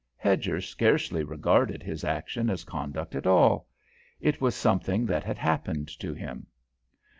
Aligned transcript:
Hedger 0.17 0.61
scarcely 0.61 1.23
regarded 1.23 1.83
his 1.83 2.03
action 2.03 2.49
as 2.49 2.63
conduct 2.63 3.13
at 3.13 3.27
all; 3.27 3.67
it 4.19 4.41
was 4.41 4.55
something 4.55 5.05
that 5.05 5.23
had 5.23 5.37
happened 5.37 5.89
to 5.99 6.11
him. 6.15 6.47